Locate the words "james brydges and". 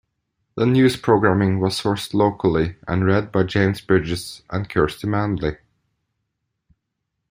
3.43-4.67